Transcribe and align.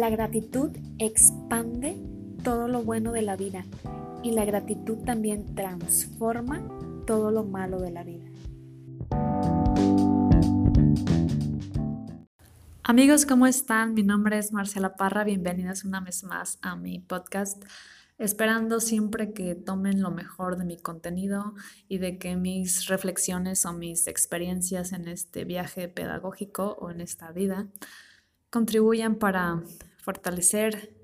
La 0.00 0.08
gratitud 0.08 0.70
expande 0.98 1.94
todo 2.42 2.68
lo 2.68 2.82
bueno 2.82 3.12
de 3.12 3.20
la 3.20 3.36
vida 3.36 3.66
y 4.22 4.30
la 4.30 4.46
gratitud 4.46 4.96
también 5.04 5.54
transforma 5.54 6.66
todo 7.06 7.30
lo 7.30 7.44
malo 7.44 7.80
de 7.80 7.90
la 7.90 8.02
vida. 8.02 8.24
Amigos, 12.82 13.26
¿cómo 13.26 13.46
están? 13.46 13.92
Mi 13.92 14.02
nombre 14.02 14.38
es 14.38 14.54
Marcela 14.54 14.96
Parra, 14.96 15.22
bienvenidas 15.22 15.84
una 15.84 16.00
vez 16.00 16.24
más 16.24 16.58
a 16.62 16.76
mi 16.76 17.00
podcast, 17.00 17.62
esperando 18.16 18.80
siempre 18.80 19.34
que 19.34 19.54
tomen 19.54 20.00
lo 20.00 20.10
mejor 20.10 20.56
de 20.56 20.64
mi 20.64 20.78
contenido 20.78 21.52
y 21.88 21.98
de 21.98 22.16
que 22.16 22.36
mis 22.36 22.86
reflexiones 22.86 23.66
o 23.66 23.74
mis 23.74 24.06
experiencias 24.06 24.94
en 24.94 25.08
este 25.08 25.44
viaje 25.44 25.88
pedagógico 25.88 26.78
o 26.80 26.90
en 26.90 27.02
esta 27.02 27.32
vida 27.32 27.68
contribuyan 28.48 29.16
para 29.16 29.62
fortalecer 30.02 30.94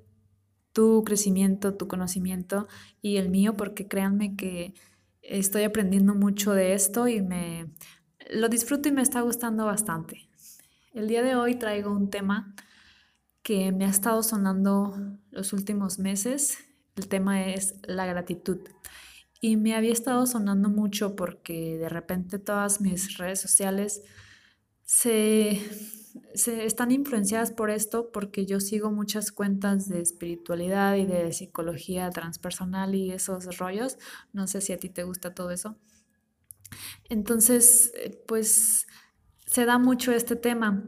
tu 0.73 1.03
crecimiento, 1.05 1.75
tu 1.75 1.89
conocimiento 1.89 2.69
y 3.01 3.17
el 3.17 3.31
mío, 3.31 3.57
porque 3.57 3.89
créanme 3.89 4.37
que 4.37 4.75
estoy 5.23 5.65
aprendiendo 5.65 6.15
mucho 6.15 6.53
de 6.53 6.75
esto 6.75 7.09
y 7.09 7.23
me 7.23 7.71
lo 8.31 8.49
disfruto 8.49 8.89
y 8.89 8.93
me 8.93 9.03
está 9.03 9.21
gustando 9.23 9.65
bastante. 9.65 10.29
El 10.93 11.09
día 11.09 11.23
de 11.23 11.35
hoy 11.35 11.57
traigo 11.57 11.91
un 11.91 12.11
tema 12.11 12.55
que 13.43 13.71
me 13.71 13.85
ha 13.85 13.91
estado 13.91 14.23
sonando 14.23 15.19
los 15.31 15.53
últimos 15.53 15.99
meses. 15.99 16.59
El 16.97 17.09
tema 17.09 17.47
es 17.47 17.77
la 17.83 18.07
gratitud. 18.07 18.59
Y 19.41 19.57
me 19.57 19.75
había 19.75 19.93
estado 19.93 20.27
sonando 20.27 20.69
mucho 20.69 21.15
porque 21.15 21.79
de 21.79 21.89
repente 21.89 22.39
todas 22.39 22.81
mis 22.81 23.19
redes 23.19 23.41
sociales 23.41 24.03
se 24.85 25.61
se 26.35 26.67
están 26.67 26.91
influenciadas 26.91 27.53
por 27.53 27.71
esto 27.71 28.11
porque 28.13 28.47
yo 28.47 28.61
sigo 28.61 28.91
muchas 28.91 29.33
cuentas 29.33 29.89
de 29.89 30.01
espiritualidad 30.01 30.97
y 30.97 31.07
de 31.07 31.33
psicología 31.33 32.11
transpersonal 32.11 32.95
y 32.95 33.11
esos 33.13 33.59
rollos. 33.59 33.99
No 34.33 34.47
sé 34.47 34.61
si 34.61 34.73
a 34.73 34.79
ti 34.79 34.89
te 34.89 35.05
gusta 35.05 35.35
todo 35.35 35.51
eso. 35.51 35.77
Entonces, 37.09 37.93
eh, 37.97 38.23
pues 38.27 38.87
se 39.47 39.65
da 39.65 39.79
mucho 39.79 40.13
este 40.13 40.37
tema 40.37 40.85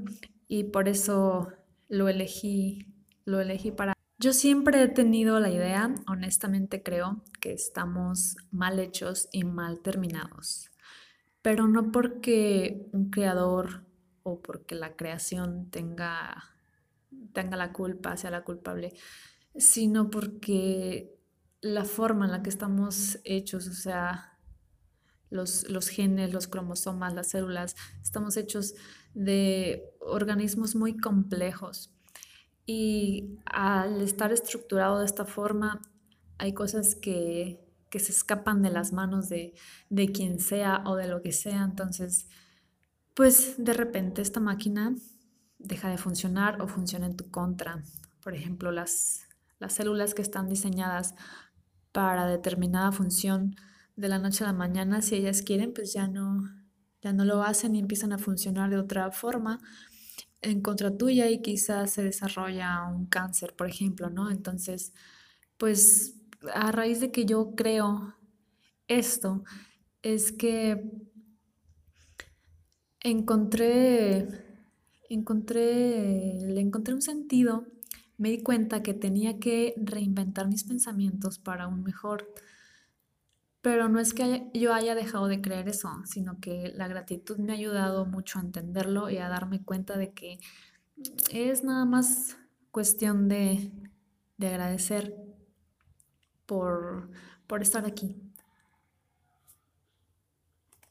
y 0.48 0.64
por 0.64 0.88
eso 0.88 1.52
lo 1.88 2.08
elegí, 2.08 2.86
lo 3.24 3.40
elegí 3.40 3.70
para... 3.70 3.94
Yo 4.18 4.32
siempre 4.32 4.82
he 4.82 4.88
tenido 4.88 5.38
la 5.38 5.50
idea, 5.50 5.94
honestamente 6.08 6.82
creo, 6.82 7.22
que 7.40 7.52
estamos 7.52 8.36
mal 8.50 8.80
hechos 8.80 9.28
y 9.30 9.44
mal 9.44 9.80
terminados, 9.80 10.70
pero 11.40 11.68
no 11.68 11.92
porque 11.92 12.88
un 12.92 13.10
creador 13.10 13.87
o 14.30 14.40
porque 14.42 14.74
la 14.74 14.96
creación 14.96 15.70
tenga, 15.70 16.44
tenga 17.32 17.56
la 17.56 17.72
culpa, 17.72 18.16
sea 18.16 18.30
la 18.30 18.44
culpable, 18.44 18.94
sino 19.56 20.10
porque 20.10 21.18
la 21.60 21.84
forma 21.84 22.26
en 22.26 22.32
la 22.32 22.42
que 22.42 22.50
estamos 22.50 23.18
hechos, 23.24 23.66
o 23.68 23.74
sea, 23.74 24.38
los, 25.30 25.68
los, 25.68 25.88
genes, 25.88 26.32
los 26.32 26.48
cromosomas, 26.48 27.14
las 27.14 27.28
células, 27.28 27.76
estamos 28.02 28.36
hechos 28.36 28.74
de 29.14 29.84
organismos 30.00 30.74
muy 30.74 30.96
complejos. 30.96 31.92
Y 32.64 33.38
al 33.46 34.02
estar 34.02 34.32
estructurado 34.32 35.00
de 35.00 35.06
esta 35.06 35.24
forma, 35.24 35.80
hay 36.38 36.52
cosas 36.52 36.94
que, 36.94 37.60
que 37.90 37.98
se 37.98 38.12
escapan 38.12 38.62
de 38.62 38.70
las 38.70 38.92
manos 38.92 39.28
de, 39.28 39.54
de 39.90 40.12
quien 40.12 40.38
sea 40.38 40.82
o 40.86 40.94
de 40.94 41.08
lo 41.08 41.22
que 41.22 41.32
sea. 41.32 41.62
Entonces, 41.64 42.28
pues 43.18 43.56
de 43.58 43.72
repente 43.72 44.22
esta 44.22 44.38
máquina 44.38 44.94
deja 45.58 45.88
de 45.88 45.98
funcionar 45.98 46.62
o 46.62 46.68
funciona 46.68 47.06
en 47.06 47.16
tu 47.16 47.32
contra. 47.32 47.82
Por 48.22 48.32
ejemplo, 48.32 48.70
las, 48.70 49.22
las 49.58 49.72
células 49.72 50.14
que 50.14 50.22
están 50.22 50.48
diseñadas 50.48 51.16
para 51.90 52.28
determinada 52.28 52.92
función 52.92 53.56
de 53.96 54.06
la 54.08 54.20
noche 54.20 54.44
a 54.44 54.46
la 54.46 54.52
mañana, 54.52 55.02
si 55.02 55.16
ellas 55.16 55.42
quieren, 55.42 55.72
pues 55.74 55.92
ya 55.92 56.06
no, 56.06 56.48
ya 57.02 57.12
no 57.12 57.24
lo 57.24 57.42
hacen 57.42 57.74
y 57.74 57.80
empiezan 57.80 58.12
a 58.12 58.18
funcionar 58.18 58.70
de 58.70 58.78
otra 58.78 59.10
forma 59.10 59.58
en 60.40 60.62
contra 60.62 60.96
tuya 60.96 61.28
y 61.28 61.42
quizás 61.42 61.90
se 61.90 62.04
desarrolla 62.04 62.84
un 62.84 63.06
cáncer, 63.06 63.56
por 63.56 63.66
ejemplo, 63.66 64.10
¿no? 64.10 64.30
Entonces, 64.30 64.92
pues 65.56 66.14
a 66.54 66.70
raíz 66.70 67.00
de 67.00 67.10
que 67.10 67.24
yo 67.24 67.56
creo 67.56 68.14
esto, 68.86 69.42
es 70.02 70.30
que 70.30 71.08
encontré, 73.00 74.26
encontré, 75.08 76.38
le 76.40 76.60
encontré 76.60 76.94
un 76.94 77.02
sentido, 77.02 77.66
me 78.16 78.30
di 78.30 78.42
cuenta 78.42 78.82
que 78.82 78.94
tenía 78.94 79.38
que 79.38 79.74
reinventar 79.76 80.48
mis 80.48 80.64
pensamientos 80.64 81.38
para 81.38 81.68
un 81.68 81.82
mejor. 81.82 82.32
Pero 83.60 83.88
no 83.88 84.00
es 84.00 84.14
que 84.14 84.50
yo 84.54 84.72
haya 84.72 84.94
dejado 84.94 85.26
de 85.26 85.40
creer 85.40 85.68
eso, 85.68 85.90
sino 86.04 86.40
que 86.40 86.72
la 86.74 86.88
gratitud 86.88 87.38
me 87.38 87.52
ha 87.52 87.56
ayudado 87.56 88.06
mucho 88.06 88.38
a 88.38 88.42
entenderlo 88.42 89.10
y 89.10 89.18
a 89.18 89.28
darme 89.28 89.62
cuenta 89.62 89.96
de 89.96 90.12
que 90.12 90.38
es 91.32 91.64
nada 91.64 91.84
más 91.84 92.36
cuestión 92.70 93.28
de, 93.28 93.72
de 94.36 94.48
agradecer 94.48 95.14
por, 96.46 97.10
por 97.46 97.62
estar 97.62 97.84
aquí, 97.84 98.16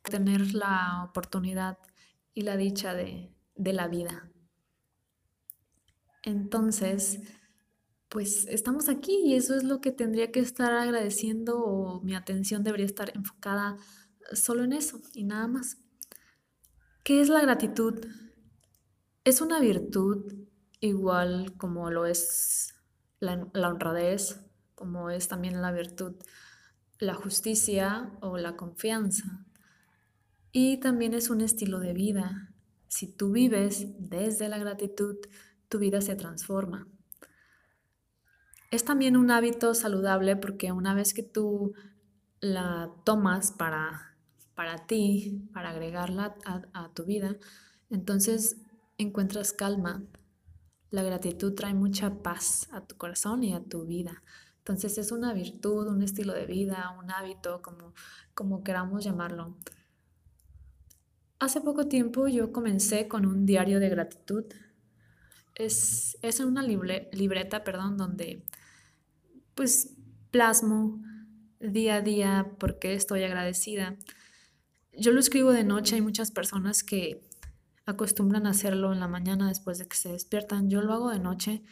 tener 0.03 0.53
la 0.53 1.03
oportunidad 1.09 1.77
y 2.37 2.41
la 2.41 2.55
dicha 2.55 2.93
de, 2.93 3.33
la 3.55 3.87
vida. 3.87 4.29
Entonces, 6.21 7.19
pues 8.09 8.45
estamos 8.45 8.89
aquí 8.89 9.23
y 9.25 9.33
eso 9.33 9.55
es 9.55 9.63
lo 9.63 9.81
que 9.81 9.91
tendría 9.91 10.31
que 10.31 10.39
estar 10.39 10.71
agradeciendo 10.71 11.59
o 11.59 11.99
mi 12.03 12.13
atención 12.13 12.63
debería 12.63 12.85
estar 12.85 13.11
enfocada 13.15 13.75
solo 14.33 14.63
en 14.63 14.73
eso 14.73 15.01
y 15.15 15.23
nada 15.23 15.47
más. 15.47 15.79
¿Qué 17.03 17.21
es 17.21 17.29
la 17.29 17.41
gratitud? 17.41 18.05
Es 19.23 19.41
una 19.41 19.59
virtud 19.59 20.31
igual 20.79 21.57
como 21.57 21.89
lo 21.89 22.05
es 22.05 22.75
la, 23.19 23.49
la 23.53 23.69
honradez, 23.69 24.41
como 24.75 25.09
es 25.09 25.27
también 25.27 25.59
la 25.59 25.71
virtud 25.71 26.13
la 26.99 27.13
justicia 27.13 28.11
o 28.21 28.37
la 28.37 28.55
confianza. 28.55 29.46
Y 30.51 30.77
también 30.79 31.13
es 31.13 31.29
un 31.29 31.41
estilo 31.41 31.79
de 31.79 31.93
vida. 31.93 32.53
Si 32.87 33.07
tú 33.07 33.31
vives 33.31 33.87
desde 33.99 34.49
la 34.49 34.57
gratitud, 34.57 35.17
tu 35.69 35.79
vida 35.79 36.01
se 36.01 36.15
transforma. 36.15 36.87
Es 38.71 38.83
también 38.83 39.15
un 39.15 39.31
hábito 39.31 39.73
saludable 39.73 40.35
porque 40.35 40.71
una 40.71 40.93
vez 40.93 41.13
que 41.13 41.23
tú 41.23 41.73
la 42.39 42.91
tomas 43.05 43.51
para, 43.51 44.17
para 44.55 44.87
ti, 44.87 45.49
para 45.53 45.69
agregarla 45.69 46.35
a, 46.73 46.89
tu 46.93 47.05
vida, 47.05 47.37
entonces 47.89 48.57
encuentras 48.97 49.53
calma. 49.53 50.03
La 50.89 51.03
gratitud 51.03 51.53
trae 51.53 51.73
mucha 51.73 52.21
paz 52.21 52.67
a 52.71 52.81
tu 52.81 52.97
corazón 52.97 53.43
y 53.43 53.53
a 53.53 53.63
tu 53.63 53.85
vida. 53.85 54.23
Entonces 54.59 54.97
es 54.97 55.11
una 55.11 55.33
virtud, 55.33 55.87
un 55.87 56.03
estilo 56.03 56.33
de 56.33 56.45
vida, 56.45 56.95
un 57.01 57.09
hábito, 57.11 57.61
como, 57.61 57.93
como 58.33 58.63
queramos 58.63 59.03
llamarlo. 59.03 59.57
Hace 61.39 61.61
poco 61.61 61.87
tiempo 61.87 62.27
yo 62.27 62.51
comencé 62.51 63.07
con 63.07 63.25
un 63.25 63.45
diario 63.45 63.79
de 63.79 63.89
gratitud. 63.89 64.45
Es, 65.55 66.17
es 66.21 66.39
una 66.39 66.63
libreta, 66.63 67.63
perdón, 67.63 67.97
donde 67.97 68.43
pues 69.53 69.95
plasmo 70.31 71.01
día 71.59 71.95
a 71.95 72.01
día 72.01 72.51
porque 72.59 72.93
estoy 72.93 73.23
agradecida. 73.23 73.95
Yo 74.93 75.11
lo 75.11 75.19
escribo 75.19 75.51
de 75.51 75.63
noche, 75.63 75.95
hay 75.95 76.01
muchas 76.01 76.31
personas 76.31 76.83
que 76.83 77.21
acostumbran 77.85 78.47
a 78.47 78.51
hacerlo 78.51 78.91
en 78.91 78.99
la 78.99 79.07
mañana 79.07 79.47
después 79.47 79.77
de 79.77 79.87
que 79.87 79.95
se 79.95 80.11
despiertan. 80.11 80.69
Yo 80.69 80.81
lo 80.81 80.93
hago 80.93 81.09
de 81.09 81.19
noche 81.19 81.63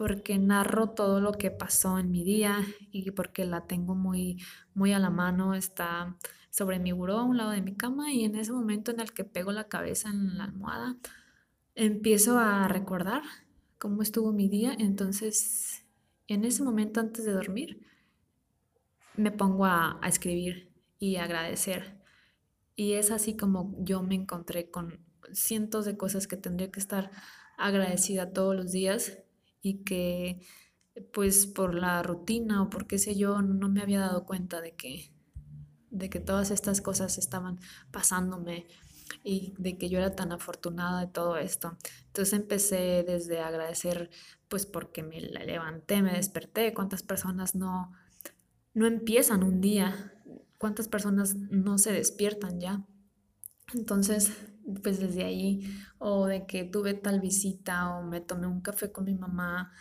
porque 0.00 0.38
narro 0.38 0.88
todo 0.88 1.20
lo 1.20 1.32
que 1.32 1.50
pasó 1.50 1.98
en 1.98 2.10
mi 2.10 2.24
día 2.24 2.64
y 2.90 3.10
porque 3.10 3.44
la 3.44 3.66
tengo 3.66 3.94
muy, 3.94 4.42
muy 4.72 4.94
a 4.94 4.98
la 4.98 5.10
mano. 5.10 5.52
Está 5.52 6.16
sobre 6.48 6.78
mi 6.78 6.90
buró 6.90 7.18
a 7.18 7.22
un 7.22 7.36
lado 7.36 7.50
de 7.50 7.60
mi 7.60 7.74
cama 7.74 8.10
y 8.10 8.24
en 8.24 8.34
ese 8.34 8.50
momento 8.50 8.92
en 8.92 9.00
el 9.00 9.12
que 9.12 9.24
pego 9.24 9.52
la 9.52 9.68
cabeza 9.68 10.08
en 10.08 10.38
la 10.38 10.44
almohada, 10.44 10.96
empiezo 11.74 12.38
a 12.38 12.66
recordar 12.66 13.20
cómo 13.76 14.00
estuvo 14.00 14.32
mi 14.32 14.48
día. 14.48 14.74
Entonces, 14.78 15.84
en 16.28 16.46
ese 16.46 16.62
momento 16.62 17.00
antes 17.00 17.26
de 17.26 17.32
dormir, 17.32 17.86
me 19.18 19.30
pongo 19.30 19.66
a, 19.66 19.98
a 20.00 20.08
escribir 20.08 20.72
y 20.98 21.16
agradecer. 21.16 22.00
Y 22.74 22.94
es 22.94 23.10
así 23.10 23.36
como 23.36 23.76
yo 23.80 24.02
me 24.02 24.14
encontré 24.14 24.70
con 24.70 25.04
cientos 25.34 25.84
de 25.84 25.98
cosas 25.98 26.26
que 26.26 26.38
tendría 26.38 26.70
que 26.70 26.80
estar 26.80 27.10
agradecida 27.58 28.32
todos 28.32 28.56
los 28.56 28.72
días 28.72 29.24
y 29.62 29.84
que 29.84 30.40
pues 31.12 31.46
por 31.46 31.74
la 31.74 32.02
rutina 32.02 32.62
o 32.62 32.70
por 32.70 32.86
qué 32.86 32.98
sé 32.98 33.16
yo 33.16 33.42
no 33.42 33.68
me 33.68 33.80
había 33.80 34.00
dado 34.00 34.26
cuenta 34.26 34.60
de 34.60 34.74
que 34.74 35.12
de 35.90 36.08
que 36.08 36.20
todas 36.20 36.50
estas 36.50 36.80
cosas 36.80 37.18
estaban 37.18 37.58
pasándome 37.90 38.66
y 39.24 39.54
de 39.58 39.76
que 39.76 39.88
yo 39.88 39.98
era 39.98 40.14
tan 40.14 40.30
afortunada 40.32 41.00
de 41.00 41.08
todo 41.08 41.36
esto. 41.36 41.76
Entonces 42.06 42.32
empecé 42.32 43.04
desde 43.06 43.40
agradecer 43.40 44.10
pues 44.48 44.66
porque 44.66 45.02
me 45.02 45.20
levanté, 45.20 46.02
me 46.02 46.12
desperté, 46.12 46.74
cuántas 46.74 47.02
personas 47.02 47.54
no, 47.54 47.92
no 48.74 48.86
empiezan 48.86 49.42
un 49.42 49.60
día, 49.60 50.14
cuántas 50.58 50.88
personas 50.88 51.36
no 51.36 51.78
se 51.78 51.92
despiertan 51.92 52.60
ya. 52.60 52.84
Entonces, 53.74 54.32
pues 54.82 55.00
desde 55.00 55.24
ahí, 55.24 55.60
o 55.98 56.26
de 56.26 56.46
que 56.46 56.64
tuve 56.64 56.94
tal 56.94 57.20
visita, 57.20 57.96
o 57.96 58.02
me 58.02 58.20
tomé 58.20 58.46
un 58.46 58.60
café 58.60 58.92
con 58.92 59.04
mi 59.04 59.14
mamá, 59.14 59.72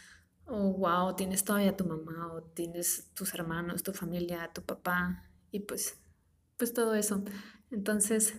o 0.45 0.73
wow, 0.73 1.15
tienes 1.15 1.43
todavía 1.43 1.77
tu 1.77 1.85
mamá, 1.85 2.33
o 2.33 2.41
tienes 2.41 3.11
tus 3.13 3.33
hermanos, 3.33 3.83
tu 3.83 3.93
familia, 3.93 4.51
tu 4.53 4.63
papá, 4.63 5.29
y 5.51 5.61
pues, 5.61 5.99
pues 6.57 6.73
todo 6.73 6.95
eso. 6.95 7.23
Entonces, 7.71 8.35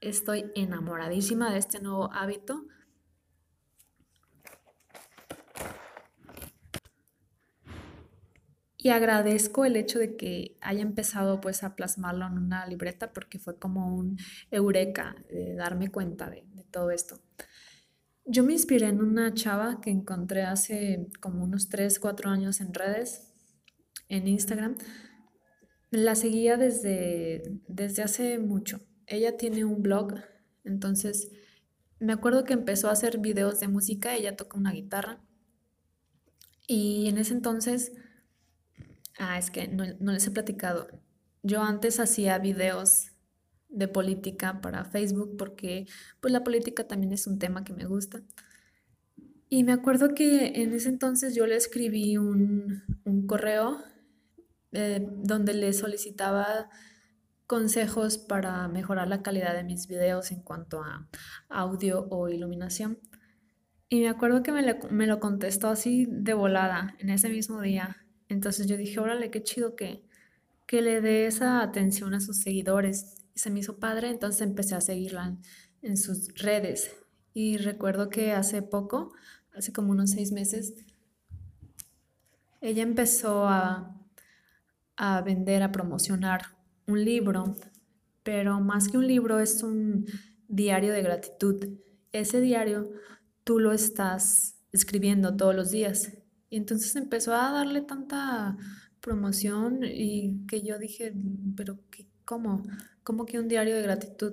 estoy 0.00 0.50
enamoradísima 0.54 1.50
de 1.52 1.58
este 1.58 1.80
nuevo 1.80 2.10
hábito. 2.12 2.64
Y 8.80 8.90
agradezco 8.90 9.64
el 9.64 9.74
hecho 9.74 9.98
de 9.98 10.16
que 10.16 10.56
haya 10.60 10.82
empezado 10.82 11.40
pues 11.40 11.64
a 11.64 11.74
plasmarlo 11.74 12.26
en 12.26 12.38
una 12.38 12.64
libreta 12.64 13.12
porque 13.12 13.40
fue 13.40 13.58
como 13.58 13.94
un 13.94 14.16
eureka 14.52 15.16
de 15.28 15.54
darme 15.56 15.90
cuenta 15.90 16.30
de, 16.30 16.44
de 16.54 16.64
todo 16.64 16.92
esto. 16.92 17.20
Yo 18.24 18.44
me 18.44 18.52
inspiré 18.52 18.86
en 18.86 19.00
una 19.00 19.34
chava 19.34 19.80
que 19.80 19.90
encontré 19.90 20.42
hace 20.42 21.08
como 21.18 21.42
unos 21.42 21.68
3, 21.70 21.98
4 21.98 22.30
años 22.30 22.60
en 22.60 22.72
redes, 22.72 23.32
en 24.08 24.28
Instagram. 24.28 24.76
La 25.90 26.14
seguía 26.14 26.56
desde, 26.56 27.42
desde 27.66 28.02
hace 28.02 28.38
mucho. 28.38 28.80
Ella 29.06 29.36
tiene 29.36 29.64
un 29.64 29.82
blog, 29.82 30.14
entonces 30.62 31.30
me 31.98 32.12
acuerdo 32.12 32.44
que 32.44 32.52
empezó 32.52 32.88
a 32.88 32.92
hacer 32.92 33.18
videos 33.18 33.58
de 33.60 33.68
música, 33.68 34.14
ella 34.14 34.36
toca 34.36 34.58
una 34.58 34.72
guitarra. 34.72 35.20
Y 36.66 37.08
en 37.08 37.16
ese 37.16 37.32
entonces 37.32 37.92
Ah, 39.18 39.36
es 39.36 39.50
que 39.50 39.68
no, 39.68 39.84
les 39.84 40.26
he 40.26 40.30
platicado. 40.30 40.88
Yo 41.42 41.62
antes 41.62 41.98
hacía 42.00 42.38
videos 42.38 43.12
de 43.68 43.88
política 43.88 44.60
para 44.60 44.84
Facebook 44.84 45.36
porque 45.36 45.86
pues 46.20 46.32
la 46.32 46.44
política 46.44 46.86
también 46.86 47.12
es 47.12 47.26
un 47.26 47.38
tema 47.38 47.64
que 47.64 47.72
me 47.72 47.84
gusta. 47.84 48.22
Y 49.50 49.64
me 49.64 49.72
acuerdo 49.72 50.14
que 50.14 50.62
en 50.62 50.72
ese 50.72 50.88
entonces 50.88 51.34
yo 51.34 51.46
le 51.46 51.56
escribí 51.56 52.16
un, 52.16 52.84
correo 53.26 53.82
eh, 54.72 55.06
donde 55.24 55.54
le 55.54 55.72
solicitaba 55.72 56.68
consejos 57.46 58.18
para 58.18 58.68
mejorar 58.68 59.08
la 59.08 59.22
calidad 59.22 59.54
de 59.54 59.64
mis 59.64 59.88
videos 59.88 60.30
en 60.32 60.42
cuanto 60.42 60.82
a 60.82 61.08
audio 61.48 62.06
o 62.10 62.28
iluminación. 62.28 62.98
Y 63.88 64.00
me 64.00 64.08
acuerdo 64.08 64.42
que 64.42 64.52
me, 64.52 64.78
me 64.90 65.06
lo 65.06 65.18
contestó 65.18 65.68
así 65.68 66.06
de 66.10 66.34
volada 66.34 66.94
en 66.98 67.08
ese 67.10 67.30
mismo 67.30 67.62
día. 67.62 67.96
Entonces 68.28 68.66
yo 68.66 68.76
dije, 68.76 69.00
órale, 69.00 69.30
qué 69.30 69.42
chido 69.42 69.74
que, 69.74 70.04
que 70.66 70.82
le 70.82 71.00
dé 71.00 71.26
esa 71.26 71.62
atención 71.62 72.14
a 72.14 72.20
sus 72.20 72.38
seguidores. 72.38 73.24
Y 73.34 73.40
se 73.40 73.50
me 73.50 73.60
hizo 73.60 73.78
padre, 73.78 74.10
entonces 74.10 74.42
empecé 74.42 74.74
a 74.74 74.80
seguirla 74.80 75.36
en, 75.82 75.96
sus 75.96 76.34
redes. 76.34 76.94
Y 77.32 77.56
recuerdo 77.56 78.10
que 78.10 78.32
hace 78.32 78.62
poco, 78.62 79.12
hace 79.54 79.72
como 79.72 79.92
unos 79.92 80.10
seis 80.10 80.32
meses, 80.32 80.74
ella 82.60 82.82
empezó 82.82 83.46
a, 83.48 83.96
a 84.96 85.22
vender, 85.22 85.62
a 85.62 85.72
promocionar 85.72 86.56
un 86.86 87.04
libro, 87.04 87.56
pero 88.22 88.60
más 88.60 88.88
que 88.88 88.98
un 88.98 89.06
libro 89.06 89.38
es 89.38 89.62
un 89.62 90.06
diario 90.48 90.92
de 90.92 91.02
gratitud. 91.02 91.78
Ese 92.12 92.40
diario 92.40 92.90
tú 93.44 93.58
lo 93.58 93.72
estás 93.72 94.58
escribiendo 94.72 95.36
todos 95.36 95.54
los 95.54 95.70
días 95.70 96.17
y 96.50 96.56
entonces 96.56 96.96
empezó 96.96 97.34
a 97.34 97.52
darle 97.52 97.82
tanta 97.82 98.56
promoción 99.00 99.80
y 99.84 100.46
que 100.46 100.62
yo 100.62 100.78
dije, 100.78 101.14
pero 101.56 101.78
qué, 101.90 102.06
¿cómo? 102.24 102.62
¿Cómo 103.02 103.26
que 103.26 103.38
un 103.38 103.48
diario 103.48 103.74
de 103.74 103.82
gratitud? 103.82 104.32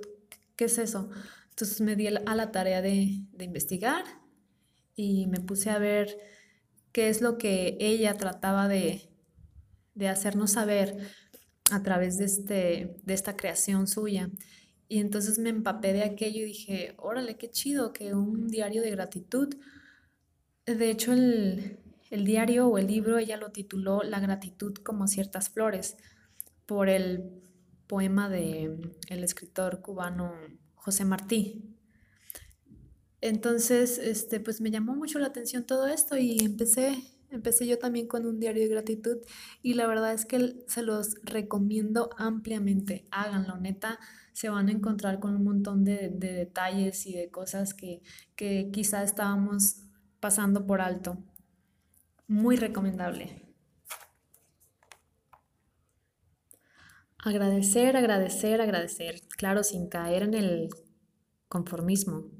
¿Qué 0.56 0.66
es 0.66 0.78
eso? 0.78 1.10
Entonces 1.50 1.80
me 1.80 1.96
di 1.96 2.06
a 2.08 2.34
la 2.34 2.52
tarea 2.52 2.82
de, 2.82 3.22
investigar 3.38 4.04
y 4.94 5.26
me 5.26 5.40
puse 5.40 5.70
a 5.70 5.78
ver 5.78 6.18
qué 6.92 7.08
es 7.08 7.20
lo 7.20 7.38
que 7.38 7.76
ella 7.80 8.14
trataba 8.14 8.68
de, 8.68 9.08
de 9.94 10.08
hacernos 10.08 10.52
saber 10.52 10.96
a 11.70 11.82
través 11.82 12.18
de, 12.18 12.24
este, 12.24 12.96
de 13.02 13.14
esta 13.14 13.36
creación 13.36 13.86
suya. 13.86 14.30
Y 14.88 15.00
entonces 15.00 15.38
me 15.38 15.50
empapé 15.50 15.92
de 15.92 16.04
aquello 16.04 16.40
y 16.40 16.46
dije, 16.46 16.94
órale, 16.98 17.36
qué 17.36 17.50
chido 17.50 17.92
que 17.92 18.14
un 18.14 18.48
diario 18.48 18.82
de 18.82 18.90
gratitud. 18.90 19.56
De 20.66 20.90
hecho, 20.90 21.12
el, 21.12 21.78
el 22.10 22.24
diario 22.24 22.68
o 22.68 22.78
el 22.78 22.86
libro 22.86 23.18
ella 23.18 23.36
lo 23.36 23.50
tituló 23.50 24.02
La 24.02 24.20
gratitud 24.20 24.74
como 24.74 25.06
ciertas 25.08 25.48
flores 25.50 25.96
por 26.66 26.88
el 26.88 27.30
poema 27.86 28.28
de 28.28 28.78
el 29.08 29.24
escritor 29.24 29.80
cubano 29.80 30.32
José 30.74 31.04
Martí. 31.04 31.76
Entonces, 33.20 33.98
este, 33.98 34.40
pues 34.40 34.60
me 34.60 34.70
llamó 34.70 34.94
mucho 34.94 35.18
la 35.18 35.28
atención 35.28 35.64
todo 35.64 35.86
esto 35.88 36.16
y 36.16 36.38
empecé, 36.40 37.02
empecé 37.30 37.66
yo 37.66 37.78
también 37.78 38.06
con 38.06 38.26
un 38.26 38.38
diario 38.38 38.62
de 38.62 38.68
gratitud 38.68 39.18
y 39.62 39.74
la 39.74 39.86
verdad 39.86 40.12
es 40.12 40.26
que 40.26 40.64
se 40.68 40.82
los 40.82 41.16
recomiendo 41.24 42.10
ampliamente. 42.18 43.06
Háganlo, 43.10 43.56
neta, 43.56 43.98
se 44.32 44.48
van 44.48 44.68
a 44.68 44.72
encontrar 44.72 45.18
con 45.18 45.34
un 45.34 45.44
montón 45.44 45.82
de, 45.84 46.10
de 46.10 46.32
detalles 46.32 47.06
y 47.06 47.14
de 47.14 47.30
cosas 47.30 47.74
que, 47.74 48.02
que 48.36 48.70
quizá 48.72 49.02
estábamos 49.02 49.82
pasando 50.20 50.66
por 50.66 50.80
alto. 50.80 51.18
Muy 52.28 52.56
recomendable. 52.56 53.46
Agradecer, 57.18 57.96
agradecer, 57.96 58.60
agradecer. 58.60 59.20
Claro, 59.36 59.62
sin 59.62 59.88
caer 59.88 60.22
en 60.24 60.34
el 60.34 60.68
conformismo, 61.48 62.30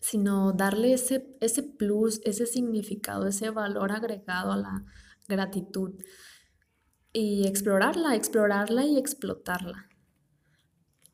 sino 0.00 0.52
darle 0.52 0.92
ese, 0.92 1.36
ese 1.40 1.62
plus, 1.62 2.20
ese 2.24 2.46
significado, 2.46 3.26
ese 3.26 3.50
valor 3.50 3.92
agregado 3.92 4.52
a 4.52 4.56
la 4.56 4.84
gratitud 5.28 5.94
y 7.12 7.46
explorarla, 7.46 8.14
explorarla 8.14 8.84
y 8.84 8.98
explotarla. 8.98 9.88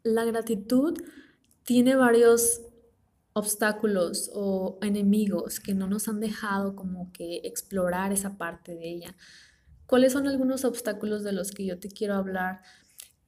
La 0.02 0.24
gratitud 0.24 0.96
tiene 1.62 1.94
varios 1.94 2.62
obstáculos 3.32 4.30
o 4.34 4.78
enemigos 4.82 5.60
que 5.60 5.74
no 5.74 5.86
nos 5.86 6.08
han 6.08 6.20
dejado 6.20 6.74
como 6.74 7.12
que 7.12 7.40
explorar 7.44 8.12
esa 8.12 8.36
parte 8.36 8.74
de 8.74 8.90
ella. 8.90 9.16
¿Cuáles 9.86 10.12
son 10.12 10.26
algunos 10.26 10.64
obstáculos 10.64 11.22
de 11.24 11.32
los 11.32 11.52
que 11.52 11.64
yo 11.64 11.78
te 11.78 11.88
quiero 11.88 12.14
hablar? 12.14 12.62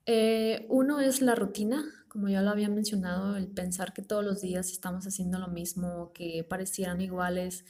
Eh, 0.06 0.66
uno 0.68 1.00
es 1.00 1.22
la 1.22 1.34
rutina, 1.34 1.84
como 2.08 2.28
ya 2.28 2.42
lo 2.42 2.50
había 2.50 2.68
mencionado, 2.68 3.36
el 3.36 3.48
pensar 3.48 3.92
que 3.92 4.02
todos 4.02 4.24
los 4.24 4.40
días 4.40 4.70
estamos 4.70 5.06
haciendo 5.06 5.38
lo 5.38 5.48
mismo, 5.48 6.12
que 6.12 6.44
parecieran 6.48 7.00
iguales. 7.00 7.64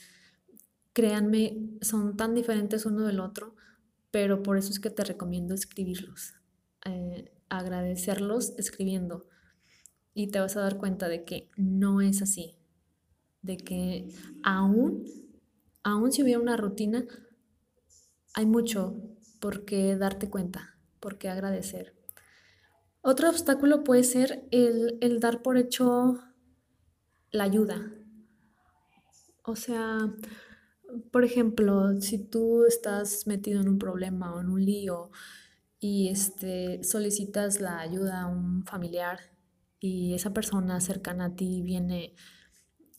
Créanme, 0.93 1.79
son 1.81 2.17
tan 2.17 2.35
diferentes 2.35 2.87
uno 2.87 3.07
del 3.07 3.21
otro, 3.21 3.55
pero 4.11 4.43
por 4.43 4.59
eso 4.59 4.71
es 4.71 4.81
que 4.81 4.91
te 4.91 5.05
recomiendo 5.05 5.55
escribirlos, 5.55 6.35
eh, 6.85 7.33
agradecerlos 7.49 8.55
escribiendo 8.59 9.27
y 10.15 10.29
te 10.29 10.41
vas 10.41 10.57
a 10.57 10.61
dar 10.61 10.79
cuenta 10.79 11.09
de 11.09 11.25
que 11.25 11.51
no 11.57 12.01
es 12.01 12.23
así, 12.23 12.57
de 13.41 13.57
que 13.57 14.09
aún, 14.43 15.05
aún 15.83 16.13
si 16.13 16.23
hubiera 16.23 16.41
una 16.41 16.57
rutina, 16.57 17.05
hay 18.35 18.47
mucho 18.47 18.97
por 19.41 19.65
qué 19.65 19.97
darte 19.97 20.31
cuenta, 20.31 20.77
por 21.01 21.19
qué 21.19 21.29
agradecer. 21.29 21.95
Otro 23.01 23.29
obstáculo 23.29 23.83
puede 23.85 24.05
ser 24.05 24.47
el, 24.53 24.99
el 25.01 25.19
dar 25.19 25.43
por 25.43 25.57
hecho 25.57 26.21
la 27.33 27.45
ayuda. 27.45 27.93
O 29.45 29.57
sea, 29.57 30.15
por 31.11 31.25
ejemplo, 31.25 32.01
si 32.01 32.19
tú 32.19 32.65
estás 32.65 33.27
metido 33.27 33.61
en 33.61 33.69
un 33.69 33.79
problema 33.79 34.35
o 34.35 34.41
en 34.41 34.49
un 34.49 34.65
lío 34.65 35.11
y 35.81 36.09
este, 36.11 36.85
solicitas 36.85 37.61
la 37.61 37.81
ayuda 37.81 38.23
a 38.23 38.27
un 38.27 38.65
familiar 38.65 39.19
y 39.83 40.15
esa 40.15 40.33
persona 40.33 40.81
cercana 40.81 41.27
a 41.27 41.35
ti 41.35 41.61
viene 41.61 42.15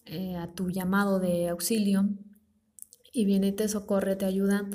eh, 0.06 0.36
a 0.36 0.52
tu 0.54 0.70
llamado 0.70 1.18
de 1.22 1.48
auxilio 1.48 2.10
y 3.14 3.24
viene 3.26 3.48
y 3.48 3.52
te 3.54 3.70
socorre, 3.70 4.18
te 4.18 4.26
ayuda, 4.26 4.68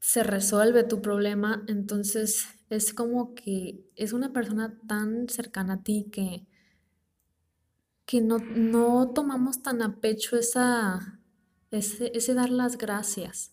se 0.00 0.24
resuelve 0.24 0.82
tu 0.82 1.00
problema, 1.00 1.62
entonces 1.68 2.48
es 2.70 2.92
como 2.92 3.36
que 3.36 3.86
es 3.94 4.12
una 4.12 4.32
persona 4.32 4.76
tan 4.88 5.28
cercana 5.28 5.74
a 5.74 5.82
ti 5.84 6.08
que, 6.10 6.48
que 8.04 8.20
no, 8.20 8.38
no 8.38 9.12
tomamos 9.14 9.62
tan 9.62 9.80
a 9.80 10.00
pecho 10.00 10.36
esa, 10.36 11.20
ese, 11.70 12.10
ese 12.16 12.34
dar 12.34 12.50
las 12.50 12.76
gracias 12.76 13.52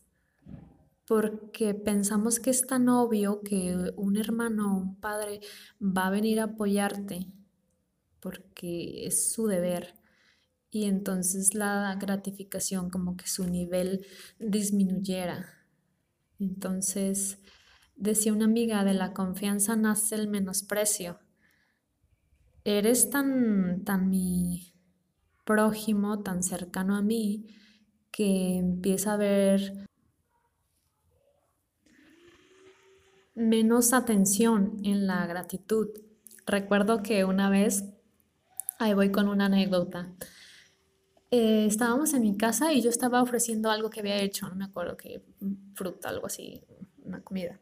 porque 1.05 1.75
pensamos 1.75 2.39
que 2.39 2.49
es 2.49 2.65
tan 2.65 2.89
obvio 2.89 3.41
que 3.41 3.93
un 3.95 4.17
hermano 4.17 4.73
o 4.73 4.77
un 4.79 4.95
padre 4.95 5.41
va 5.79 6.07
a 6.07 6.11
venir 6.11 6.39
a 6.39 6.45
apoyarte 6.45 7.27
porque 8.21 9.05
es 9.05 9.31
su 9.31 9.47
deber. 9.47 9.95
y 10.71 10.85
entonces 10.85 11.55
la 11.55 11.95
gratificación 11.99 12.91
como 12.91 13.17
que 13.17 13.27
su 13.27 13.47
nivel 13.47 14.05
disminuyera. 14.39 15.47
Entonces, 16.39 17.39
decía 17.95 18.33
una 18.33 18.45
amiga, 18.45 18.83
de 18.83 18.93
la 18.93 19.13
confianza 19.13 19.75
nace 19.75 20.15
el 20.15 20.27
menosprecio. 20.27 21.19
Eres 22.63 23.09
tan, 23.09 23.83
tan 23.83 24.09
mi 24.09 24.73
prójimo, 25.45 26.21
tan 26.21 26.43
cercano 26.43 26.95
a 26.95 27.01
mí, 27.01 27.47
que 28.11 28.57
empieza 28.57 29.11
a 29.11 29.13
haber 29.15 29.88
menos 33.35 33.93
atención 33.93 34.77
en 34.83 35.07
la 35.07 35.25
gratitud. 35.25 35.88
Recuerdo 36.45 37.01
que 37.01 37.25
una 37.25 37.49
vez, 37.49 37.85
ahí 38.79 38.93
voy 38.93 39.12
con 39.12 39.27
una 39.27 39.45
anécdota, 39.45 40.09
eh, 41.31 41.65
estábamos 41.67 42.13
en 42.13 42.24
mi 42.24 42.36
casa 42.36 42.74
y 42.74 42.81
yo 42.81 42.89
estaba 42.89 43.21
ofreciendo 43.21 43.69
algo 43.69 43.91
que 43.91 44.00
había 44.00 44.17
hecho, 44.17 44.50
no 44.50 44.55
me 44.55 44.65
acuerdo 44.65 44.98
qué, 44.98 45.21
fruta, 45.75 46.09
algo 46.09 46.25
así, 46.25 46.63
una 47.03 47.21
comida. 47.21 47.59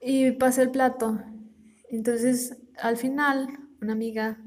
Y 0.00 0.32
pasé 0.32 0.62
el 0.62 0.70
plato. 0.70 1.20
Entonces, 1.88 2.56
al 2.78 2.96
final, 2.96 3.48
una 3.80 3.94
amiga 3.94 4.38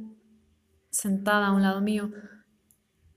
sentada 0.89 1.47
a 1.47 1.51
un 1.51 1.63
lado 1.63 1.81
mío, 1.81 2.11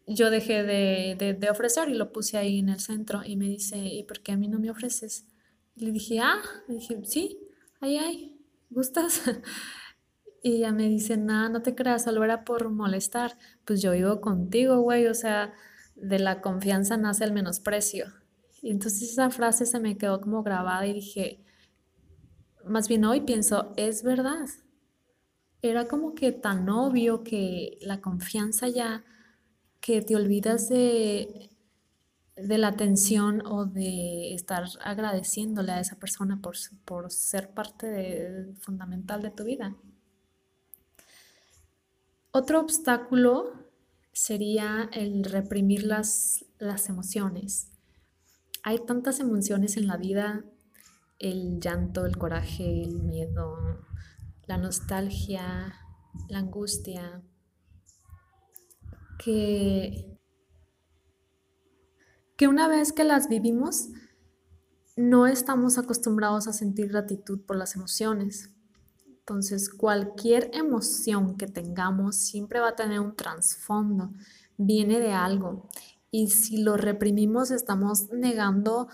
yo 0.09 0.31
dejé 0.31 0.63
de, 0.63 1.37
de, 1.39 1.51
ofrecer 1.51 1.89
y 1.89 1.95
lo 1.95 2.13
puse 2.13 2.39
ahí 2.39 2.59
en 2.59 2.69
el 2.69 2.81
centro 2.81 3.23
y 3.25 3.37
me 3.37 3.47
dice, 3.47 3.77
¿y 3.79 4.03
por 4.05 4.21
qué 4.21 4.33
a 4.33 4.37
mí 4.37 4.49
no 4.49 4.59
me 4.59 4.71
ofreces? 4.71 5.27
Y 5.75 5.85
le 5.85 5.93
dije, 5.93 6.21
ah, 6.21 6.41
le 6.69 6.77
dije, 6.77 7.01
sí, 7.05 7.39
ahí 7.81 7.97
hay, 7.99 8.41
¿gustas? 8.71 9.23
Y 10.43 10.57
ella 10.57 10.73
me 10.73 10.89
dice, 10.89 11.17
nada, 11.17 11.49
no 11.49 11.63
te 11.63 11.75
creas, 11.75 12.05
solo 12.05 12.25
era 12.25 12.45
por 12.45 12.71
molestar. 12.71 13.37
Pues 13.65 13.83
yo 13.83 13.93
vivo 13.93 14.21
contigo, 14.21 14.81
güey, 14.81 15.07
o 15.07 15.15
sea, 15.15 15.53
de 15.97 16.19
la 16.19 16.41
confianza 16.41 16.97
nace 16.97 17.25
el 17.25 17.33
menosprecio. 17.33 18.07
Y 18.63 18.71
entonces 18.71 19.11
esa 19.13 19.31
frase 19.31 19.67
se 19.67 19.81
me 19.81 19.97
quedó 19.97 20.21
como 20.21 20.43
grabada 20.43 20.87
y 20.87 20.95
dije, 20.95 21.45
más 22.65 22.89
bien 22.89 23.05
hoy 23.05 23.21
pienso, 23.23 23.73
es 23.77 24.03
verdad. 24.03 24.47
Era 25.63 25.87
como 25.89 26.15
que 26.15 26.33
tan 26.33 26.69
obvio 26.69 27.23
que 27.23 27.79
la 27.81 28.01
confianza 28.01 28.69
ya, 28.69 29.05
que 29.81 30.03
te 30.03 30.17
olvidas 30.17 30.69
de, 30.69 31.51
de 32.37 32.59
la 32.59 32.69
atención 32.69 33.45
o 33.47 33.65
de 33.65 34.35
estar 34.35 34.65
agradeciéndole 34.85 35.73
a 35.73 35.81
esa 35.81 35.99
persona 35.99 36.41
por, 36.41 36.57
por 36.85 37.11
ser 37.11 37.51
parte 37.55 38.55
fundamental 38.61 39.23
de 39.23 39.31
tu 39.31 39.45
vida. 39.45 39.75
Otro 42.39 42.61
obstáculo 42.61 43.55
sería 44.13 44.91
el 44.93 45.25
reprimir 45.25 45.85
las, 45.85 46.45
las 46.59 46.91
emociones. 46.91 47.73
Hay 48.63 48.79
tantas 48.85 49.21
emociones 49.21 49.79
en 49.79 49.87
la 49.87 49.97
vida, 49.97 50.45
el 51.19 51.61
llanto, 51.61 52.05
el 52.05 52.19
coraje, 52.19 52.83
el 52.83 53.01
miedo, 53.05 53.81
la 54.45 54.59
nostalgia, 54.59 55.77
la 56.29 56.41
angustia, 56.41 57.23
que, 59.19 60.19
que 62.37 62.49
una 62.49 62.69
vez 62.69 62.93
que 62.93 63.05
las 63.05 63.31
vivimos, 63.31 63.89
no 64.95 65.27
estamos 65.27 65.79
acostumbrados 65.79 66.49
a 66.49 66.53
sentir 66.53 66.89
gratitud 66.89 67.41
por 67.47 67.57
las 67.57 67.77
emociones. 67.77 68.51
Entonces, 69.29 69.71
cualquier 69.71 70.51
emoción 70.53 71.37
que 71.37 71.49
tengamos 71.49 72.15
siempre 72.15 72.61
va 72.61 72.69
a 72.69 72.77
tener 72.77 73.01
un 73.01 73.17
trasfondo, 73.17 74.13
viene 74.57 75.01
de 75.01 75.15
algo. 75.15 75.69
Y 76.13 76.29
si 76.29 76.59
lo 76.59 76.77
reprimimos, 76.77 77.51
estamos 77.51 78.13
negando 78.13 78.87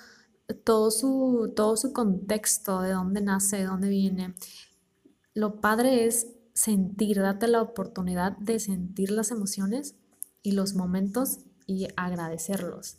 todo 0.64 0.90
su, 0.90 1.52
todo 1.54 1.76
su 1.76 1.92
contexto, 1.92 2.80
de 2.80 2.92
dónde 2.92 3.20
nace, 3.20 3.58
de 3.58 3.64
dónde 3.64 3.90
viene. 3.90 4.34
Lo 5.34 5.60
padre 5.60 6.06
es 6.06 6.28
sentir, 6.54 7.20
date 7.20 7.46
la 7.46 7.60
oportunidad 7.60 8.34
de 8.38 8.58
sentir 8.58 9.10
las 9.10 9.32
emociones 9.32 9.96
y 10.42 10.52
los 10.52 10.72
momentos 10.72 11.40
y 11.66 11.88
agradecerlos. 11.94 12.96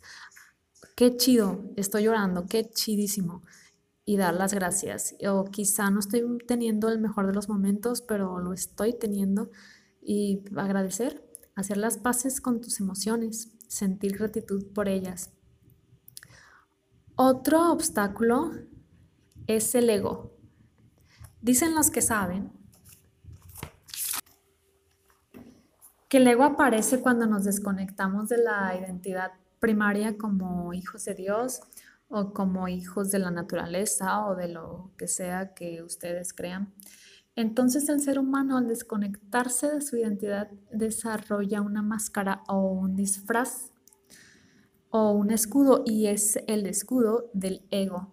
Qué 0.94 1.16
chido, 1.16 1.64
estoy 1.74 2.04
llorando, 2.04 2.46
qué 2.46 2.70
chidísimo 2.70 3.42
y 4.04 4.16
dar 4.16 4.34
las 4.34 4.52
gracias. 4.54 5.14
O 5.28 5.44
quizá 5.46 5.90
no 5.90 6.00
estoy 6.00 6.22
teniendo 6.46 6.88
el 6.88 6.98
mejor 7.00 7.26
de 7.26 7.34
los 7.34 7.48
momentos, 7.48 8.02
pero 8.02 8.38
lo 8.38 8.52
estoy 8.52 8.92
teniendo 8.92 9.50
y 10.02 10.42
agradecer, 10.56 11.24
hacer 11.54 11.76
las 11.76 11.98
paces 11.98 12.40
con 12.40 12.60
tus 12.60 12.80
emociones, 12.80 13.52
sentir 13.68 14.18
gratitud 14.18 14.66
por 14.72 14.88
ellas. 14.88 15.32
Otro 17.16 17.72
obstáculo 17.72 18.52
es 19.46 19.74
el 19.74 19.88
ego. 19.88 20.36
Dicen 21.40 21.74
los 21.74 21.90
que 21.90 22.02
saben 22.02 22.52
que 26.08 26.18
el 26.18 26.26
ego 26.26 26.44
aparece 26.44 27.00
cuando 27.00 27.26
nos 27.26 27.44
desconectamos 27.44 28.28
de 28.28 28.38
la 28.38 28.76
identidad 28.78 29.32
primaria 29.60 30.18
como 30.18 30.72
hijos 30.74 31.04
de 31.04 31.14
Dios 31.14 31.60
o 32.08 32.32
como 32.32 32.68
hijos 32.68 33.10
de 33.10 33.18
la 33.18 33.30
naturaleza 33.30 34.26
o 34.26 34.34
de 34.34 34.48
lo 34.48 34.92
que 34.96 35.08
sea 35.08 35.54
que 35.54 35.82
ustedes 35.82 36.32
crean. 36.32 36.72
Entonces 37.36 37.88
el 37.88 38.00
ser 38.00 38.18
humano 38.18 38.56
al 38.56 38.68
desconectarse 38.68 39.68
de 39.68 39.80
su 39.80 39.96
identidad 39.96 40.50
desarrolla 40.70 41.60
una 41.60 41.82
máscara 41.82 42.44
o 42.48 42.68
un 42.68 42.94
disfraz 42.94 43.72
o 44.90 45.10
un 45.10 45.32
escudo 45.32 45.82
y 45.84 46.06
es 46.06 46.38
el 46.46 46.66
escudo 46.66 47.30
del 47.32 47.62
ego. 47.70 48.12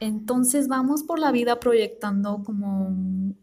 Entonces 0.00 0.68
vamos 0.68 1.02
por 1.02 1.18
la 1.18 1.32
vida 1.32 1.60
proyectando 1.60 2.42
como 2.44 3.34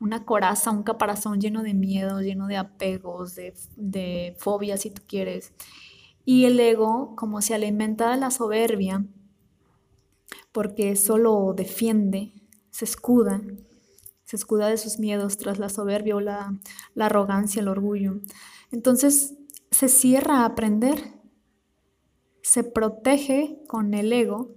una 0.00 0.24
coraza, 0.24 0.70
un 0.70 0.82
caparazón 0.82 1.40
lleno 1.40 1.62
de 1.62 1.74
miedo, 1.74 2.20
lleno 2.20 2.46
de 2.46 2.56
apegos, 2.56 3.34
de, 3.34 3.54
de 3.76 4.34
fobias 4.38 4.80
si 4.80 4.90
tú 4.90 5.02
quieres. 5.06 5.52
Y 6.26 6.44
el 6.44 6.60
ego, 6.60 7.14
como 7.16 7.40
se 7.40 7.54
alimenta 7.54 8.10
de 8.10 8.18
la 8.18 8.30
soberbia, 8.30 9.06
porque 10.52 10.96
solo 10.96 11.54
defiende, 11.56 12.34
se 12.70 12.84
escuda, 12.84 13.40
se 14.24 14.36
escuda 14.36 14.68
de 14.68 14.76
sus 14.76 14.98
miedos 14.98 15.38
tras 15.38 15.58
la 15.58 15.68
soberbia 15.68 16.16
o 16.16 16.20
la, 16.20 16.58
la 16.94 17.06
arrogancia, 17.06 17.62
el 17.62 17.68
orgullo. 17.68 18.20
Entonces 18.72 19.36
se 19.70 19.88
cierra 19.88 20.40
a 20.40 20.46
aprender, 20.46 21.14
se 22.42 22.64
protege 22.64 23.62
con 23.68 23.94
el 23.94 24.12
ego 24.12 24.54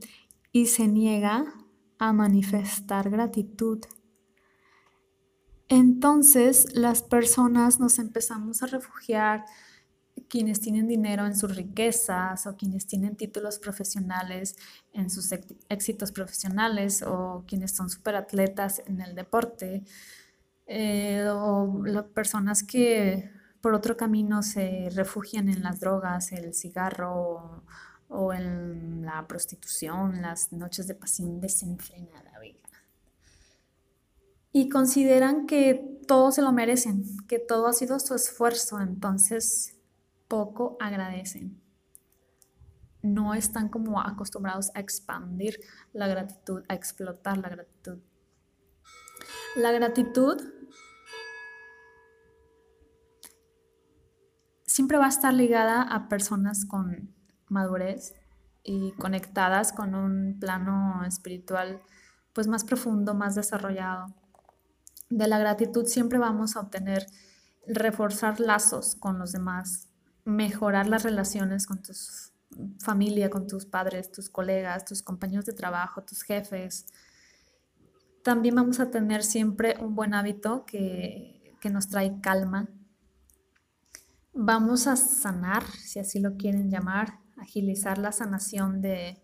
y 0.51 0.65
se 0.65 0.87
niega 0.87 1.53
a 1.99 2.13
manifestar 2.13 3.11
gratitud. 3.11 3.79
Entonces 5.67 6.75
las 6.75 7.03
personas 7.03 7.79
nos 7.79 7.99
empezamos 7.99 8.63
a 8.63 8.65
refugiar 8.65 9.45
quienes 10.27 10.59
tienen 10.59 10.87
dinero 10.87 11.25
en 11.25 11.35
sus 11.35 11.55
riquezas 11.55 12.47
o 12.47 12.55
quienes 12.55 12.87
tienen 12.87 13.15
títulos 13.15 13.59
profesionales 13.59 14.55
en 14.93 15.09
sus 15.09 15.31
éxitos 15.69 16.11
profesionales 16.11 17.03
o 17.03 17.43
quienes 17.47 17.71
son 17.71 17.89
superatletas 17.89 18.81
en 18.85 19.01
el 19.01 19.15
deporte 19.15 19.83
eh, 20.67 21.27
o 21.31 21.81
las 21.85 22.05
personas 22.05 22.63
que 22.63 23.31
por 23.61 23.73
otro 23.73 23.97
camino 23.97 24.43
se 24.43 24.89
refugian 24.95 25.49
en 25.49 25.63
las 25.63 25.79
drogas, 25.79 26.31
el 26.31 26.53
cigarro 26.53 27.63
o, 28.07 28.33
en 28.33 29.03
la 29.03 29.27
prostitución, 29.27 30.21
las 30.21 30.51
noches 30.51 30.87
de 30.87 30.95
pasión 30.95 31.41
desenfrenada. 31.41 32.29
Y 34.51 34.69
consideran 34.69 35.45
que 35.45 35.99
todo 36.07 36.31
se 36.31 36.41
lo 36.41 36.51
merecen, 36.51 37.03
que 37.27 37.37
todo 37.37 37.67
ha 37.67 37.73
sido 37.73 37.99
su 37.99 38.15
esfuerzo, 38.15 38.81
entonces 38.81 39.78
poco 40.29 40.77
agradecen. 40.79 41.61
No 43.01 43.33
están 43.33 43.67
como 43.67 43.99
acostumbrados 43.99 44.71
a 44.75 44.79
expandir 44.79 45.59
la 45.91 46.07
gratitud, 46.07 46.63
a 46.69 46.75
explotar 46.75 47.37
la 47.37 47.49
gratitud. 47.49 47.99
La 49.57 49.71
gratitud 49.71 50.41
siempre 54.65 54.97
va 54.97 55.07
a 55.07 55.09
estar 55.09 55.33
ligada 55.33 55.81
a 55.81 56.07
personas 56.07 56.65
con 56.65 57.13
madurez 57.47 58.13
y 58.63 58.91
conectadas 58.93 59.73
con 59.73 59.95
un 59.95 60.37
plano 60.39 61.03
espiritual 61.05 61.81
pues 62.33 62.47
más 62.47 62.63
profundo, 62.63 63.13
más 63.13 63.35
desarrollado. 63.35 64.13
De 65.09 65.27
la 65.27 65.39
gratitud 65.39 65.85
siempre 65.85 66.19
vamos 66.19 66.55
a 66.55 66.61
obtener 66.61 67.07
reforzar 67.67 68.39
lazos 68.39 68.95
con 68.95 69.19
los 69.19 69.31
demás, 69.31 69.88
mejorar 70.29 70.87
las 70.87 71.03
relaciones 71.03 71.65
con 71.65 71.81
tu 71.81 71.93
familia, 72.79 73.29
con 73.29 73.47
tus 73.47 73.65
padres, 73.65 74.11
tus 74.11 74.29
colegas, 74.29 74.85
tus 74.85 75.01
compañeros 75.01 75.45
de 75.45 75.53
trabajo, 75.53 76.03
tus 76.03 76.21
jefes. 76.23 76.85
También 78.23 78.55
vamos 78.55 78.79
a 78.79 78.91
tener 78.91 79.23
siempre 79.23 79.75
un 79.79 79.95
buen 79.95 80.13
hábito 80.13 80.65
que, 80.65 81.55
que 81.59 81.69
nos 81.69 81.87
trae 81.87 82.19
calma. 82.21 82.69
Vamos 84.33 84.87
a 84.87 84.95
sanar, 84.95 85.63
si 85.65 85.99
así 85.99 86.19
lo 86.19 86.37
quieren 86.37 86.69
llamar, 86.69 87.19
agilizar 87.37 87.97
la 87.97 88.11
sanación 88.11 88.81
de, 88.81 89.21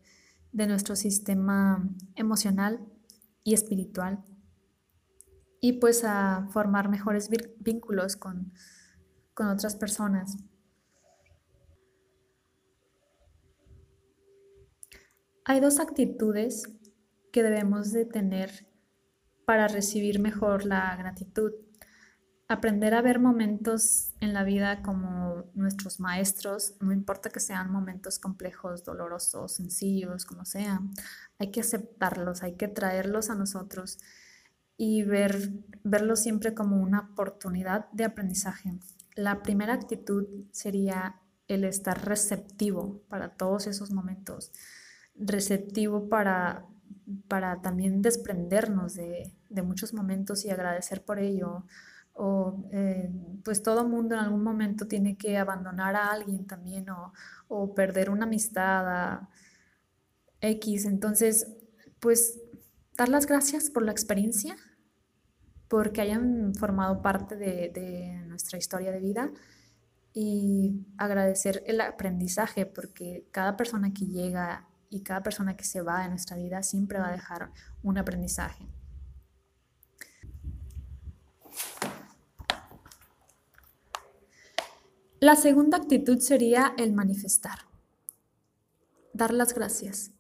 de 0.52 0.68
nuestro 0.68 0.96
sistema 0.96 1.88
emocional 2.16 2.80
y 3.44 3.54
espiritual 3.54 4.24
y 5.60 5.74
pues 5.74 6.04
a 6.04 6.48
formar 6.52 6.90
mejores 6.90 7.30
vínculos 7.60 8.16
con, 8.16 8.54
con 9.34 9.48
otras 9.48 9.76
personas. 9.76 10.38
Hay 15.48 15.60
dos 15.60 15.80
actitudes 15.80 16.64
que 17.32 17.44
debemos 17.44 17.92
de 17.92 18.04
tener 18.06 18.68
para 19.46 19.68
recibir 19.68 20.20
mejor 20.20 20.66
la 20.66 20.96
gratitud. 20.96 21.52
Aprender 22.48 22.96
a 22.96 23.04
ver 23.04 23.20
momentos 23.20 24.16
en 24.22 24.34
la 24.34 24.44
vida 24.44 24.82
como 24.82 25.44
nuestros 25.54 26.00
maestros, 26.00 26.74
no 26.80 26.92
importa 26.92 27.30
que 27.30 27.40
sean 27.40 27.72
momentos 27.72 28.18
complejos, 28.18 28.84
dolorosos, 28.84 29.52
sencillos, 29.52 30.26
como 30.26 30.46
sean, 30.46 30.92
hay 31.38 31.52
que 31.52 31.62
aceptarlos, 31.62 32.42
hay 32.42 32.56
que 32.56 32.68
traerlos 32.68 33.30
a 33.30 33.36
nosotros 33.36 34.00
y 34.78 35.04
ver, 35.04 35.52
verlos 35.84 36.22
siempre 36.22 36.56
como 36.56 36.82
una 36.82 37.12
oportunidad 37.12 37.88
de 37.92 38.06
aprendizaje. 38.06 38.80
La 39.14 39.44
primera 39.44 39.76
actitud 39.76 40.26
sería 40.50 41.22
el 41.48 41.66
estar 41.66 42.04
receptivo 42.04 43.04
para 43.10 43.38
todos 43.38 43.68
esos 43.68 43.92
momentos, 43.92 44.52
receptivo 45.16 46.10
para, 46.10 46.66
para 47.28 47.62
también 47.62 48.02
desprendernos 48.02 48.96
de, 48.96 49.34
de 49.50 49.62
muchos 49.62 49.94
momentos 49.94 50.46
y 50.46 50.50
agradecer 50.50 51.04
por 51.04 51.20
ello, 51.20 51.66
o 52.14 52.66
eh, 52.72 53.12
pues 53.44 53.62
todo 53.62 53.88
mundo 53.88 54.16
en 54.16 54.22
algún 54.22 54.44
momento 54.44 54.88
tiene 54.88 55.18
que 55.18 55.38
abandonar 55.38 55.96
a 55.96 56.12
alguien 56.12 56.46
también 56.46 56.90
o, 56.90 57.14
o 57.50 57.76
perder 57.76 58.10
una 58.10 58.26
amistad 58.26 59.20
X. 60.40 60.86
Entonces, 60.86 61.48
pues 62.00 62.40
dar 62.96 63.10
las 63.10 63.26
gracias 63.26 63.70
por 63.70 63.84
la 63.84 63.92
experiencia, 63.92 64.56
porque 65.68 66.02
hayan 66.02 66.54
formado 66.56 67.02
parte 67.02 67.36
de, 67.36 67.70
de 67.74 68.24
nuestra 68.28 68.58
historia 68.58 68.92
de 68.92 69.00
vida 69.00 69.32
y 70.14 70.86
agradecer 70.98 71.64
el 71.66 71.82
aprendizaje, 71.82 72.66
porque 72.66 73.28
cada 73.32 73.58
persona 73.58 73.94
que 73.94 74.06
llega 74.06 74.70
y 74.96 75.02
cada 75.02 75.22
persona 75.22 75.58
que 75.58 75.66
se 75.66 75.82
va 75.82 76.04
de 76.04 76.10
nuestra 76.10 76.38
vida 76.38 76.64
siempre 76.64 77.00
va 77.00 77.10
a 77.10 77.12
dejar 77.12 77.52
un 77.84 77.98
aprendizaje. 77.98 78.66
La 85.20 85.36
segunda 85.36 85.78
actitud 85.78 86.20
sería 86.20 86.74
el 86.78 86.94
manifestar, 86.94 87.60
dar 89.14 89.34
las 89.34 89.54
gracias. 89.54 90.12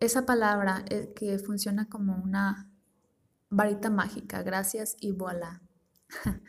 Esa 0.00 0.26
palabra 0.26 0.84
eh, 0.90 1.12
que 1.16 1.38
funciona 1.38 1.88
como 1.88 2.14
una 2.16 2.70
varita 3.50 3.90
mágica, 3.90 4.42
gracias 4.42 4.96
y 5.00 5.12
voilà. 5.12 5.62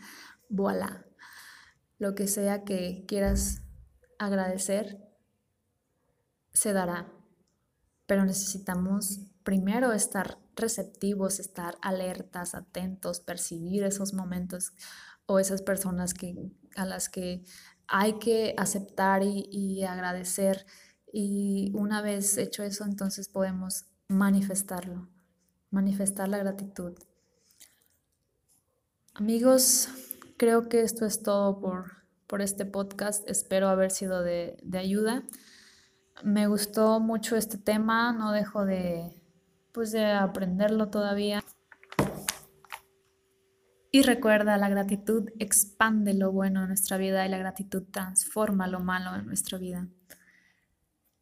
voilà. 0.50 1.06
Lo 1.98 2.13
que 2.15 2.27
sea 2.27 2.63
que 2.63 3.06
quieras 3.08 3.62
agradecer, 4.20 5.05
se 6.56 6.74
dará. 6.74 7.12
Pero 8.08 8.26
necesitamos 8.26 9.20
primero 9.44 9.94
estar 9.94 10.40
receptivos, 10.56 11.40
estar 11.40 11.78
alertas, 11.82 12.56
atentos, 12.56 13.20
percibir 13.20 13.84
esos 13.84 14.14
momentos 14.14 14.74
o 15.28 15.40
esas 15.40 15.62
personas 15.62 16.14
que, 16.14 16.52
a 16.76 16.86
las 16.86 17.10
que 17.10 17.44
hay 17.88 18.14
que 18.14 18.56
aceptar 18.58 19.22
y, 19.24 19.84
agradecer. 19.84 20.66
Y 21.12 21.72
una 21.75 22.01
vez 22.01 22.38
hecho 22.38 22.64
eso, 22.64 22.86
entonces 22.86 23.29
podemos 23.29 23.86
manifestarlo, 24.08 25.10
manifestar 25.70 26.27
la 26.27 26.38
gratitud. 26.38 26.94
Amigos, 29.14 29.90
creo 30.38 30.68
que 30.68 30.82
esto 30.82 31.06
es 31.06 31.22
todo 31.24 31.60
por, 31.60 31.92
por 32.27 32.42
este 32.42 32.66
podcast. 32.66 33.27
Espero 33.29 33.70
haber 33.70 33.92
sido 33.92 34.22
de, 34.22 34.58
de, 34.64 34.77
ayuda. 34.77 35.24
Me 36.24 36.48
gustó 36.48 37.00
mucho 37.00 37.36
este 37.36 37.58
tema, 37.58 38.14
no 38.14 38.32
dejo 38.32 38.66
de, 38.66 39.12
pues, 39.72 39.92
de 39.92 40.06
aprenderlo 40.06 40.90
todavía. 40.90 41.44
Y 43.92 44.01
recuerda, 44.01 44.58
la 44.58 44.68
gratitud 44.68 45.30
expande 45.40 46.14
lo 46.14 46.32
bueno 46.32 46.62
de 46.62 46.68
nuestra 46.68 46.98
vida 46.98 47.25
y 47.25 47.30
la 47.30 47.38
gratitud 47.38 47.84
transforma 47.92 48.68
lo 48.68 48.82
malo 48.82 49.14
de 49.14 49.24
nuestra 49.24 49.58
vida. 49.58 49.88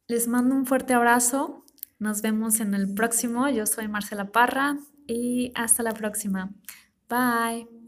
Les 0.08 0.26
mando 0.26 0.54
un 0.54 0.66
fuerte 0.66 0.92
abrazo. 0.92 1.64
Nos 1.98 2.20
vemos 2.20 2.60
en 2.60 2.74
el 2.74 2.92
próximo. 2.92 3.48
Yo 3.48 3.66
soy 3.66 3.86
Marcela 3.86 4.32
Parra 4.32 4.76
y 5.06 5.52
hasta 5.54 5.82
la 5.82 5.92
próxima. 5.92 6.52
Bye. 7.08 7.83